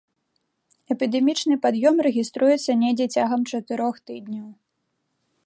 Эпідэмічны 0.95 1.55
пад'ём 1.65 1.95
рэгіструецца 2.07 2.71
недзе 2.85 3.07
цягам 3.15 3.41
чатырох 3.53 3.95
тыдняў. 4.09 4.47